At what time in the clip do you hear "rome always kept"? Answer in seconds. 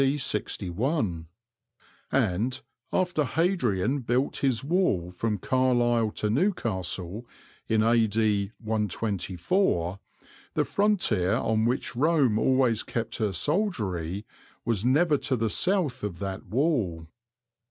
11.95-13.17